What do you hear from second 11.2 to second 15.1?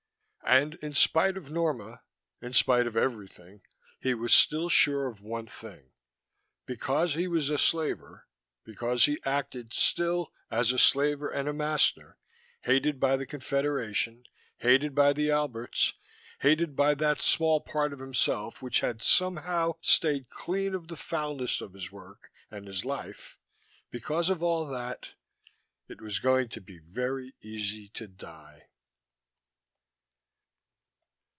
and a master, hated by the Confederation, hated